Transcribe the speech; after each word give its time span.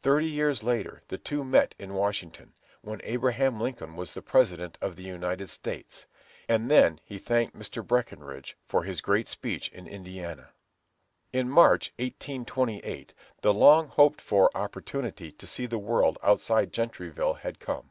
Thirty 0.00 0.24
years 0.28 0.62
later 0.62 1.02
the 1.08 1.18
two 1.18 1.44
met 1.44 1.74
in 1.78 1.92
Washington, 1.92 2.54
when 2.80 3.02
Abraham 3.04 3.60
Lincoln 3.60 3.96
was 3.96 4.14
the 4.14 4.22
President 4.22 4.78
of 4.80 4.96
the 4.96 5.02
United 5.02 5.50
States; 5.50 6.06
and 6.48 6.70
then 6.70 7.00
he 7.04 7.18
thanked 7.18 7.54
Mr. 7.54 7.86
Breckenridge 7.86 8.56
for 8.66 8.84
his 8.84 9.02
great 9.02 9.28
speech 9.28 9.68
in 9.68 9.86
Indiana. 9.86 10.52
In 11.34 11.50
March, 11.50 11.92
1828, 11.98 13.12
the 13.42 13.52
long 13.52 13.88
hoped 13.88 14.22
for 14.22 14.50
opportunity 14.56 15.30
to 15.32 15.46
see 15.46 15.66
the 15.66 15.76
world 15.78 16.16
outside 16.22 16.68
of 16.68 16.72
Gentryville 16.72 17.34
had 17.34 17.60
come. 17.60 17.90